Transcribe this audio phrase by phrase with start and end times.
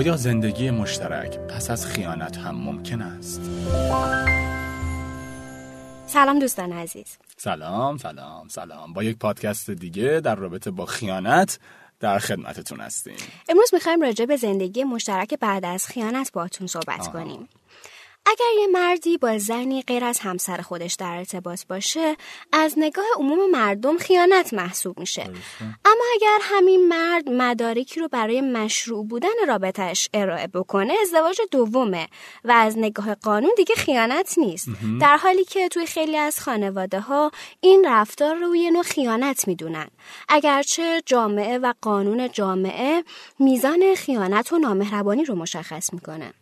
[0.00, 3.40] آیا زندگی مشترک پس از خیانت هم ممکن است؟
[6.06, 7.16] سلام دوستان عزیز.
[7.36, 8.92] سلام سلام سلام.
[8.92, 11.58] با یک پادکست دیگه در رابطه با خیانت
[12.00, 13.16] در خدمتتون هستیم.
[13.48, 17.48] امروز می‌خوایم راجع به زندگی مشترک بعد از خیانت باهاتون صحبت کنیم.
[18.26, 22.16] اگر یه مردی با زنی غیر از همسر خودش در ارتباط باشه
[22.52, 25.22] از نگاه عموم مردم خیانت محسوب میشه.
[25.84, 32.08] اما اگر همین مرد مدارکی رو برای مشروع بودن رابطش ارائه بکنه ازدواج دومه
[32.44, 34.68] و از نگاه قانون دیگه خیانت نیست.
[35.00, 37.30] در حالی که توی خیلی از خانواده ها
[37.60, 39.88] این رفتار رو یه نوع خیانت می‌دونن.
[40.28, 43.04] اگرچه جامعه و قانون جامعه
[43.38, 46.32] میزان خیانت و نامهربانی رو مشخص می‌کنه.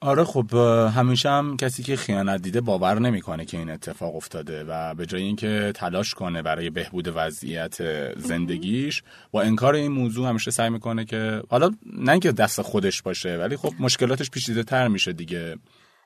[0.00, 0.54] آره خب
[0.96, 5.22] همیشه هم کسی که خیانت دیده باور نمی‌کنه که این اتفاق افتاده و به جای
[5.22, 7.76] اینکه تلاش کنه برای بهبود وضعیت
[8.18, 13.36] زندگیش با انکار این موضوع همیشه سعی می‌کنه که حالا نه اینکه دست خودش باشه
[13.36, 15.56] ولی خب مشکلاتش پیچیده تر میشه دیگه.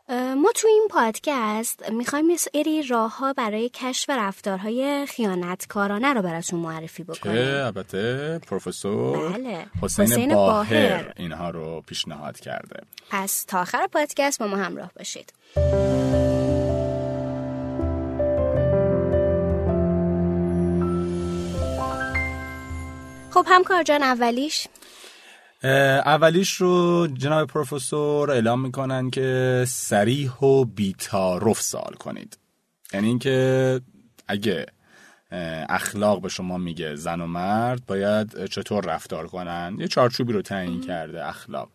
[0.09, 6.61] ما تو این پادکست می‌خوایم یه سری راه ها برای کشف رفتارهای خیانتکارانه رو براتون
[6.61, 9.67] معرفی بکنیم که البته پروفسور بله.
[9.83, 11.13] حسین, حسین باهر باهر.
[11.17, 12.81] اینها رو پیشنهاد کرده
[13.11, 15.33] پس تا آخر پادکست با ما همراه باشید
[23.31, 24.69] خب همکار جان اولیش
[25.65, 32.39] اولیش رو جناب پروفسور اعلام می‌کنن که سریح و بیتارف سوال کنید.
[32.93, 33.81] یعنی اینکه
[34.29, 34.67] اگه
[35.69, 40.81] اخلاق به شما میگه زن و مرد باید چطور رفتار کنن؟ یه چارچوبی رو تعیین
[40.81, 41.69] کرده اخلاق.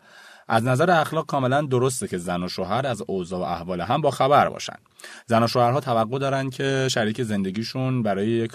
[0.50, 4.12] از نظر اخلاق کاملا درسته که زن و شوهر از اوضاع و احوال هم با
[4.12, 4.76] خبر باشن.
[5.26, 8.52] زن و شوهرها توقع دارن که شریک زندگیشون برای یک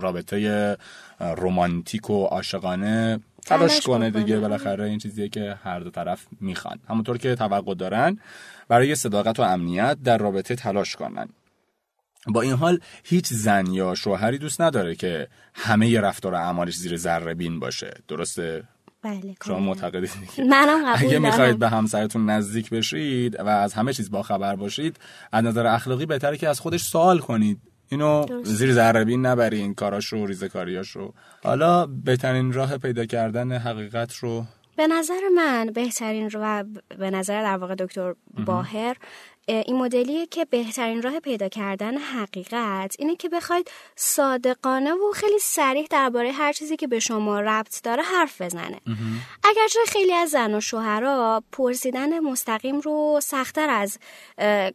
[0.00, 0.76] رابطه
[1.20, 4.10] رمانتیک و عاشقانه تلاش کنه.
[4.10, 8.18] دیگه بالاخره این چیزیه که هر دو طرف می‌خوان همونطور که توقع دارن
[8.68, 11.28] برای صداقت و امنیت در رابطه تلاش کنن
[12.26, 16.96] با این حال هیچ زن یا شوهری دوست نداره که همه رفتار و اعمالش زیر
[16.96, 18.62] ذره بین باشه درسته
[19.02, 19.58] بله شما.
[19.58, 21.22] معتقدید منم قبول اگه دارم.
[21.22, 24.96] می‌خواید به همسرتون نزدیک بشید و از همه چیز با خبر باشید
[25.32, 28.50] از نظر اخلاقی بهتره که از خودش سوال کنید اینو درست.
[28.50, 31.14] زیر ذره بین نبرین کاراش رو ریزکاریاش رو
[31.44, 34.44] حالا بهترین راه پیدا کردن حقیقت رو
[34.76, 36.64] به نظر من بهترین و
[36.98, 38.14] به نظر در واقع دکتر
[38.46, 38.96] باهر
[39.48, 45.38] اه، این مدلیه که بهترین راه پیدا کردن حقیقت اینه که بخواید صادقانه و خیلی
[45.40, 48.80] سریح درباره هر چیزی که به شما ربط داره حرف بزنه.
[49.44, 53.98] اگرچه خیلی از زن و شوهرها پرسیدن مستقیم رو سختتر از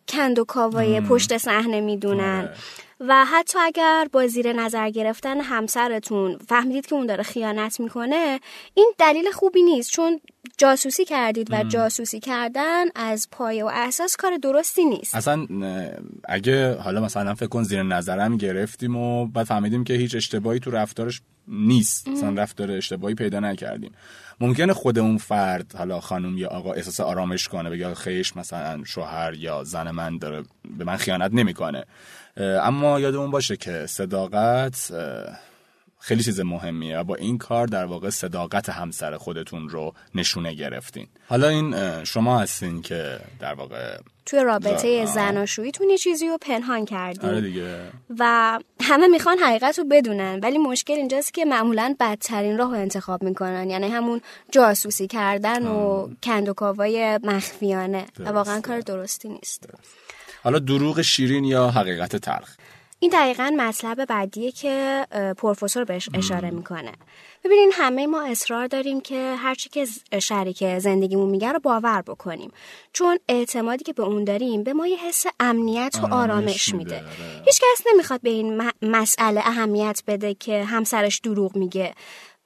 [0.08, 2.40] کند و کاوای پشت صحنه می‌دونن.
[2.40, 2.56] آره.
[3.00, 8.40] و حتی اگر با زیر نظر گرفتن همسرتون فهمیدید که اون داره خیانت می‌کنه
[8.74, 10.22] این دلیل خوبی نیست چون
[10.58, 15.16] جاسوسی کردید و جاسوسی کردن از پایه و اساس کار درستی نیست.
[15.16, 15.48] اصلا
[16.24, 20.72] اگه حالا مثلا فکر کن زیر نظرم گرفتیم و بعد فهمیدیم که هیچ اشتباهی تو
[20.72, 22.08] رفتارش نیست.
[22.08, 23.92] مثلا رفتار اشتباهی پیدا نکردیم.
[24.40, 29.34] ممکنه خود اون فرد حالا خانم یا آقا احساس آرامش کنه بگه خیش مثلا شوهر
[29.34, 30.44] یا زن من داره
[30.78, 31.86] به من خیانت نمی‌کنه.
[32.38, 34.92] اما یادمون باشه که صداقت
[36.06, 41.08] خیلی چیز مهمیه و با این کار در واقع صداقت همسر خودتون رو نشونه گرفتین.
[41.28, 45.06] حالا این شما هستین که در واقع توی رابطه آه.
[45.06, 47.30] زناشوییتون یه چیزی رو پنهان کردین.
[47.30, 47.80] آره دیگه.
[48.20, 53.24] و همه می‌خوان حقیقت رو بدونن ولی مشکل اینجاست که معمولا بدترین راه رو انتخاب
[53.24, 53.70] می‌کنن.
[53.70, 54.22] یعنی همون
[54.52, 58.06] جاسوسی کردن و کند و کاوای مخفیانه.
[58.20, 58.62] و واقعا.
[58.62, 59.70] کار درستی نیست.
[60.44, 62.56] حالا دروغ شیرین یا حقیقت تلخ؟
[63.06, 65.06] این دقیقا مطلب بعدیه که
[65.38, 66.92] پروفسور بهش اشاره می‌کنه.
[67.44, 69.86] ببینین همه ما اصرار داریم که هرچی که
[70.20, 72.52] شریک زندگیمون میگه رو باور بکنیم.
[72.94, 77.06] چون اعتمادی که به اون داریم به ما یه حس امنیت و آرامش میده، آره.
[77.46, 81.94] هیچ کس نمی‌خواد به این مسئله اهمیت بده که همسرش دروغ میگه.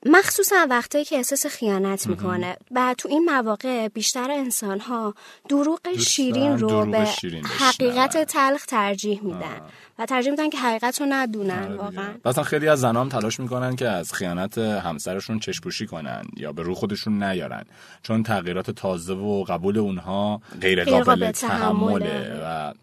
[0.06, 5.14] مخصوصا وقتایی که احساس خیانت می‌کنه و تو این مواقع بیشتر انسان ها
[5.50, 7.46] دروغ شیرین رو دروغ به شیرین.
[7.46, 9.62] حقیقت تلخ ترجیح میدن
[10.00, 12.14] و ترجیح میدن که حقیقت رو ندونن آره واقعا.
[12.26, 16.76] مثلا خیلی از زنام تلاش می‌کنن که از خیانت همسرشون چشپوشی کنن یا به رو
[16.76, 17.64] خودشون نیارن
[18.04, 22.42] چون تغییرات تازه و قبول اونها غیر قابل قابل تحمله.
[22.44, 22.74] و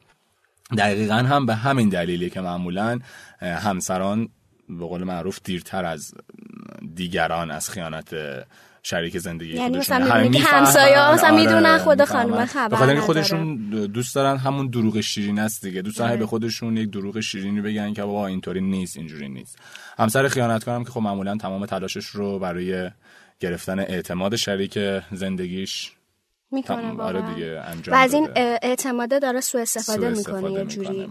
[0.78, 2.98] دقیقا هم به همین دلیلی که معمولا
[3.40, 4.28] همسران
[4.68, 6.14] به قول معروف دیرتر از
[6.96, 8.14] دیگران از خیانت
[8.82, 10.44] شریک زندگی یعنی خودشون مثلا می‌دونی که.
[10.44, 12.04] همسایه‌ها مثلا آره، می‌دونن خود.
[12.04, 13.22] خانومه خبر به خاطر اینکه نداره.
[13.22, 13.56] خودشون
[13.86, 16.18] دوست دارن همون دروغ شیرین است دیگه دوست دارن آره.
[16.18, 19.58] به خودشون یک دروغ شیرینی بگن که بابا اینطوری نیست اینجوری نیست
[19.98, 22.90] همسر خیانتکارم که خب معمولا تمام تلاشش رو برای
[23.40, 24.78] گرفتن اعتماد شریک
[25.12, 25.92] زندگیش
[26.50, 31.08] می‌کنه آره دیگه انجام و از این اعتماده داره سوء استفاده می‌کنه استفاده یه می‌کنه.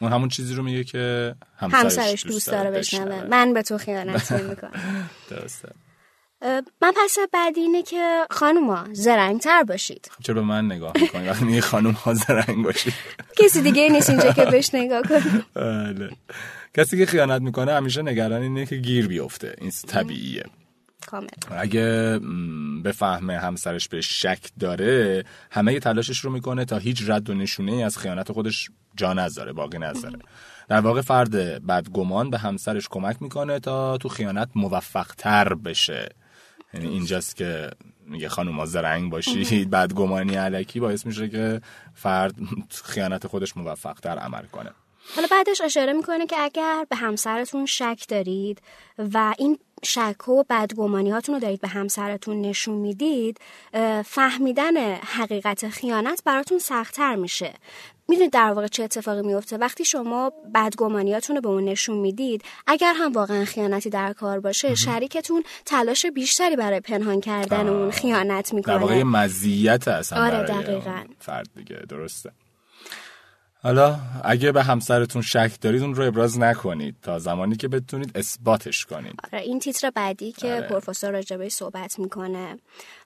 [0.00, 3.24] اون همون چیزی رو میگه که همسرش, همسرش دوست داره بشنوه.
[3.30, 5.10] من به تو خیانت نمی‌کنم.
[5.30, 5.68] درسته.
[6.82, 10.10] من پس بعدی اینه که خانوما زرنگتر باشید.
[10.22, 12.92] چرا به من نگاه می‌کنی وقتی میگه خانم ها زرنگ باشی
[13.36, 15.44] کسی دیگه نیست اینجا که بهش نگاه کنه.
[15.54, 16.10] بله.
[16.74, 19.54] کسی که خیانت می‌کنه همیشه نگران اینه که گیر بیفته.
[19.60, 20.44] این طبیعیه.
[21.10, 21.28] کامل.
[21.50, 27.34] اگه م، بفهمه همسرش به شک داره همه تلاشش رو می‌کنه تا هیچ رد و
[27.34, 30.18] نشونه ای از خیانت خودش جا نذاره باقی نذاره.
[30.68, 31.30] در واقع فرد
[31.66, 36.08] بدگمان به همسرش کمک می‌کنه تا تو خیانت موفق تر بشه.
[36.74, 37.70] یعنی اینجاست که
[38.06, 41.60] میگه خانوما زرنگ باشید بدگمانی علکی باعث میشه که
[41.94, 42.34] فرد
[42.84, 44.70] خیانت خودش موفق تر عمل کنه.
[45.14, 48.62] حالا بعدش اشاره می‌کنه که اگر به همسرتون شک دارید
[48.98, 53.38] و این شک و بدگمانی هاتون رو دارید به همسرتون نشون می‌دید
[54.04, 57.54] فهمیدن حقیقت خیانت براتون سختتر میشه.
[58.08, 62.94] می‌دونید در واقع چه اتفاقی میفته وقتی شما بدگمانیاتون رو به اون نشون می‌دید اگر
[62.96, 68.74] هم واقعا خیانتی در کار باشه شریکتون تلاش بیشتری برای پنهان کردن اون خیانت می‌کنه
[68.74, 71.04] در واقع مزیت اصلا آره، دقیقاً.
[71.18, 72.32] فرد دیگه درسته.
[73.62, 78.86] حالا اگه به همسرتون شک دارید اون رو ابراز نکنید تا زمانی که بتونید اثباتش
[78.86, 79.14] کنید.
[79.32, 80.60] آره این تیتر بعدی که آره.
[80.60, 82.58] پروفسور راجبه صحبت می‌کنه.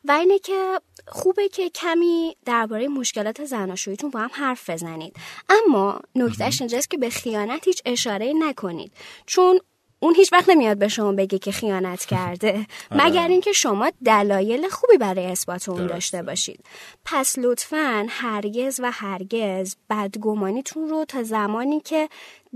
[0.05, 5.17] و اینه که خوبه که کمی درباره مشکلات زناشوییتون با هم حرف بزنید.
[5.49, 8.93] اما نکتهش اینجاست که به خیانت هیچ اشاره نکنید.
[9.27, 9.61] چون
[10.03, 12.67] اون هیچ وقت نمیاد به شما بگه که خیانت کرده.
[12.91, 15.87] مگر اینکه شما دلایل خوبی برای اثبات اون.
[15.87, 16.65] داشته باشید.
[17.05, 22.09] پس لطفا هرگز و هرگز بدگمانیتون رو تا زمانی که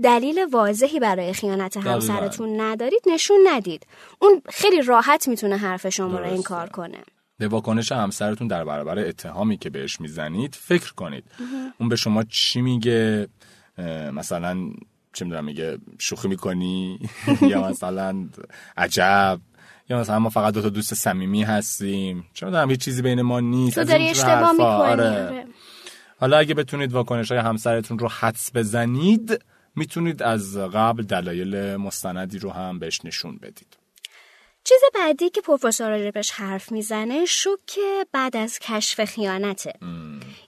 [0.03, 3.87] دلیل واضحی برای خیانت همسرتون ندارید نشون ندید.
[4.19, 6.35] اون خیلی راحت می‌تونه حرف شما رو درسته.
[6.35, 6.97] انکار کنه.
[7.37, 11.23] به واکنش همسرتون در برابر اتهامی که بهش می‌زنید فکر کنید.
[11.79, 13.27] اون به شما چی میگه؟
[14.13, 14.71] مثلا
[15.13, 16.99] چه می‌دونم میگه شوخی می‌کنی
[17.41, 18.29] یا مثلا
[18.77, 19.39] عجب
[19.89, 23.39] یا مثلا ما فقط دو تا دوست صمیمی هستیم چه می‌دونم هیچ چیزی بین ما
[23.39, 24.51] نیست تو داری اشتباه حرفا.
[24.51, 25.25] می‌کنی آره.
[25.27, 25.45] آره.
[26.19, 29.43] حالا اگه بتونید واکنش های همسرتون رو حدس بزنید
[29.75, 33.77] می‌تونید از قبل دلایل مستندی رو هم بهش نشون بدید
[34.67, 37.79] چیز بعدی که پروفسور راجبش حرف می‌زنه شوک
[38.11, 39.73] بعد از کشف خیانته.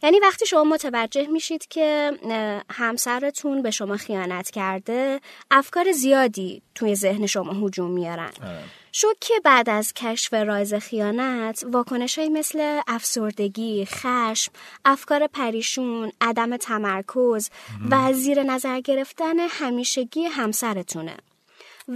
[0.03, 5.21] یعنی وقتی شما متوجه میشید که اه، همسرتون به شما خیانت کرده
[5.51, 8.31] افکار زیادی توی ذهن شما هجوم میارن.
[8.91, 14.51] شوک بعد از کشف راز خیانت واکنش مثل افسردگی، خشم،
[14.85, 17.49] افکار پریشون، عدم تمرکز
[17.91, 21.17] و زیر نظر گرفتن همیشگی همسرتونه.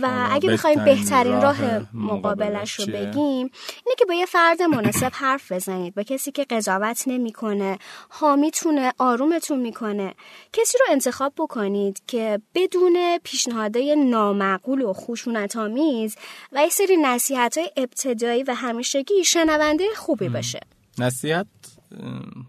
[0.02, 1.58] و حالا اگه بخوایم بهترین راه
[1.94, 3.50] مقابلش رو؟ بگیم
[3.86, 7.78] اینه که با یه فرد مناسب حرف بزنید با کسی که قضاوت نمی‌کنه
[8.10, 10.14] حامیتونه آرومتون می‌کنه
[10.54, 16.16] کسی رو انتخاب بکنید که بدون پیشنهادهای نامعقول و خشونت آمیز
[16.52, 20.60] و یه سری نصیحت های ابتدایی و همیشگی شنونده خوبی باشه.
[20.98, 21.48] نصیحت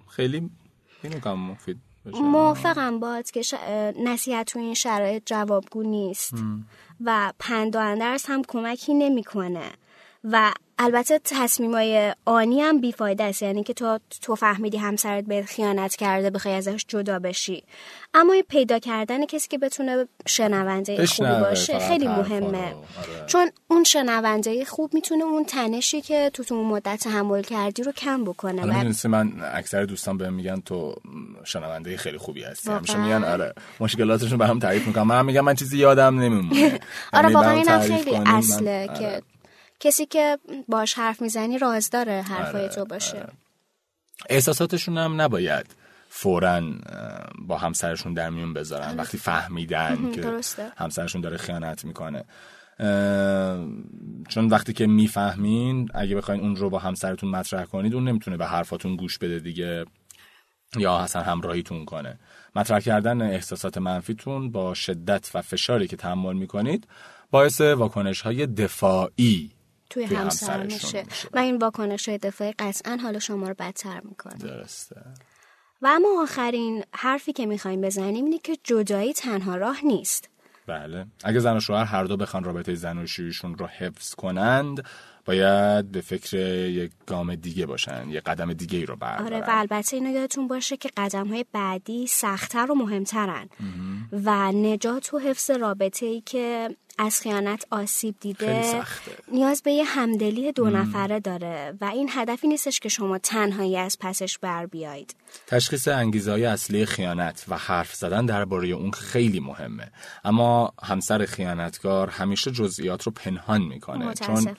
[0.09, 0.51] خیلی
[1.05, 1.79] نمی‌کنم مفید
[2.13, 3.55] موافقم باد که ش...
[4.05, 6.35] نصیحت تو این شرایط جوابگو نیست.
[7.05, 7.33] و
[7.81, 9.71] اندرس هم کمکی نمی‌کنه.
[10.25, 15.97] و البته تصمیمای آنی هم بیفایده است یعنی که تو تو فهمیدی همسرت به خیانت
[15.97, 17.65] کرده بخوای ازش جدا بشی
[18.15, 22.59] اما پیدا کردن کسی که بتونه شنونده خوبی باشه خیلی مهمه.
[22.59, 22.75] آره.
[23.27, 28.25] چون اون شنونده خوب می‌تونه اون تنشی که تو تو مدت تحمل کردی رو کم
[28.25, 30.95] بکنه می‌دونستی من اکثر دوستان بهم میگن تو
[31.45, 35.79] شنونده خیلی خوبی هستی؟ همیشه میگن آره مشکلاتشون برام تعریف می‌کنم من میگم من چیزی
[35.79, 36.81] یادم نمیمونه
[37.13, 38.99] آره یعنی واقعا اینم خیلی اصله آره.
[38.99, 39.34] که
[39.85, 40.39] کسی که
[40.69, 43.17] باش حرف می‌زنی رازداره حرفای آره، تو باشه.
[43.19, 43.33] آره.
[44.29, 45.67] احساساتشون هم نباید
[46.09, 46.63] فورا
[47.39, 48.97] با همسرشون در میون بذارن.
[48.97, 50.73] وقتی فهمیدن که درسته.
[50.77, 52.25] همسرشون داره خیانت می‌کنه.
[54.29, 58.47] چون وقتی که می‌فهمین اگه بخواین اون رو با همسرتون مطرح کنید اون نمی‌تونه به
[58.47, 59.85] حرفاتون گوش بده دیگه.
[60.77, 62.19] یا اصلا همراهیتون کنه.
[62.57, 66.87] مطرح کردن احساسات منفیتون با شدت و فشاری که تحمل می‌کنید
[67.31, 69.54] باعث واکنش های دفاعی
[69.95, 71.05] توی همسر میشه.
[71.33, 74.35] و این واکنش های دفاعی قطعا حال شما رو بدتر می‌کنه.
[74.35, 74.97] درسته.
[75.83, 80.31] و اما آخرین حرفی که می‌خوایم بزنیم اینه که جدایی تنها راه نیست.
[80.67, 81.07] بله.
[81.25, 84.85] اگه زن و شوهر هر دو بخوان رابطه زن و شویشون رو حفظ کنند
[85.25, 86.37] باید به فکر
[86.69, 89.27] یک گام دیگه باشن یه قدم دیگه ای رو بردارن.
[89.27, 93.49] آره و البته اینو یادتون باشه که قدم های بعدی سختتر و مهمترن.
[94.13, 98.83] و نجات و حفظ رابطه ای که از خیانت آسیب دیده.
[99.33, 103.97] نیاز به یه همدلی دو نفره داره و این هدفی نیستش که شما تنهایی از
[104.01, 105.15] پسش بر بیایید.
[105.47, 109.91] تشخیص انگیزه های اصلی خیانت و حرف زدن درباره اون خیلی مهمه.
[110.25, 114.57] اما همسر خیانتکار همیشه جزئیات رو پنهان می‌کنه چون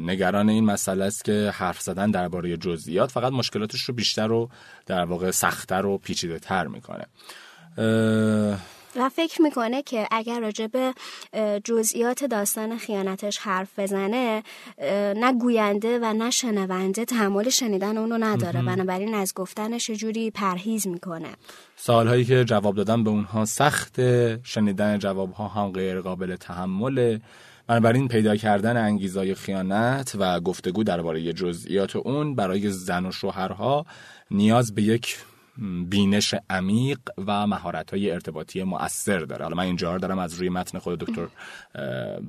[0.00, 4.50] نگران این مسئله است که حرف زدن درباره جزئیات فقط مشکلاتش رو بیشتر و
[4.86, 7.06] در واقع سختتر و پیچیده تر می‌کنه
[8.96, 10.94] و فکر می‌کنه که اگر راجع به
[11.64, 14.42] جزئیات داستان خیانتش حرف بزنه
[15.16, 18.62] نه گوینده و نه شنونده تحمل شنیدن اونو نداره.
[18.62, 21.28] بنابراین از گفتنش جوری پرهیز می‌کنه.
[21.76, 24.00] سوالهایی که جواب دادن به اونها سخت
[24.42, 27.20] شنیدن جوابها هم غیر قابل تحمله.
[27.66, 33.86] بنابراین پیدا کردن انگیزای خیانت و گفتگو درباره جزئیات اون برای زن و شوهرها
[34.30, 35.16] نیاز به یک
[35.88, 39.42] بینش عمیق و مهارت های ارتباطی مؤثر داره.
[39.42, 41.28] حالا من اینجا دارم از روی متن خود دکتر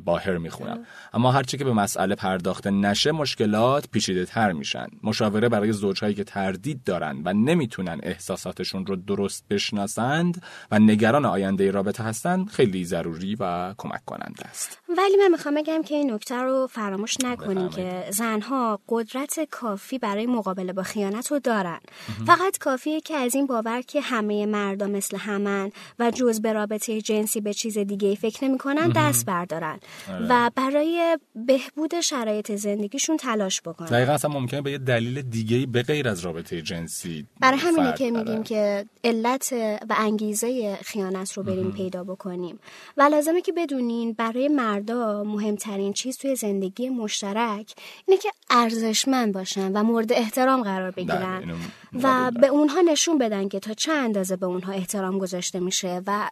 [0.06, 0.86] باهر می‌خونم.
[1.14, 4.88] اما هرچی که به مسئله پرداخته نشه مشکلات پیچیده تر میشن.
[5.04, 11.72] مشاوره برای زوجهایی که تردید دارن و نمی‌تونن احساساتشون رو درست بشناسند و نگران آینده
[11.72, 14.80] رابطه هستن خیلی ضروری و کمک کننده است.
[14.98, 20.26] ولی من می‌خوام بگم که این نکته رو فراموش نکنیم که زنها قدرت کافی برای
[20.26, 21.80] مقابله با خیانت رو دارن.
[22.28, 27.02] فقط کافیه که از این باور که همه مردم مثل همن و جز به رابطه
[27.02, 29.80] جنسی به چیز دیگه فکر نمی‌کنن دست بردارن.
[30.10, 30.26] آره.
[30.30, 33.88] و برای بهبود شرایط زندگیشون تلاش بکنن.
[33.88, 38.12] دقیقا اصلا ممکنه به یه دلیل دیگه به غیر از رابطه جنسی برای همینه که
[38.12, 39.54] میگیم که علت
[39.90, 42.60] و انگیزه خیانت رو بریم پیدا بکنیم.
[42.98, 47.74] و لازمه که بدونین برای مردا مهمترین چیز توی زندگی مشترک
[48.08, 51.56] اینه که ارزشمند باشن و مورد احترام قرار بگیرن.
[52.04, 56.30] و به اونها نشون بدن که تا چه اندازه به اونها احترام گذاشته میشه و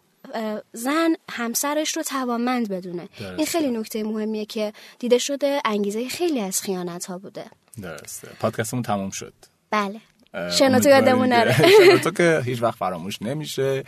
[0.72, 3.08] زن همسرش رو توانمند بدونه.
[3.36, 7.44] این خیلی نکته مهمیه که دیده شده انگیزه خیلی از خیانت ها بوده.
[7.82, 8.28] درسته.
[8.40, 9.34] پادکستمون تموم شد.
[9.70, 10.00] بله.
[10.58, 13.84] شنوتو یادمون نره شنوتو که هیچ وقت فراموش نمیشه.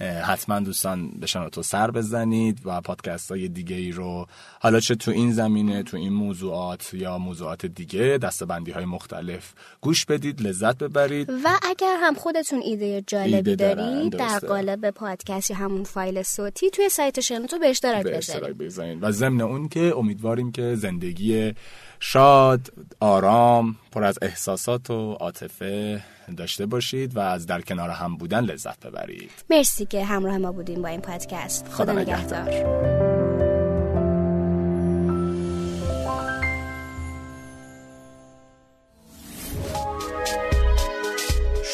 [0.00, 4.26] حتما دوستان به شنوتو سر بزنید و پادکست های دیگه ای رو
[4.60, 10.04] حالا چه تو این زمینه تو این موضوعات یا موضوعات دیگه دستبندی های مختلف گوش
[10.04, 11.30] بدید لذت ببرید.
[11.30, 16.88] و اگر هم خودتون ایده جالبی دارید در قالب پادکست یا همون فایل صوتی توی
[16.88, 19.02] سایت شنوتو به اشتراک بذارید.
[19.02, 21.54] و ضمن اون که امیدواریم که زندگی
[22.00, 26.02] شاد آرام پر از احساسات و عاطفه
[26.36, 29.30] داشته باشید و از در کنار هم بودن لذت ببرید.
[29.50, 31.68] مرسی که همراه ما بودیم با این پادکست.
[31.68, 33.04] خدا, خدا نگهدار.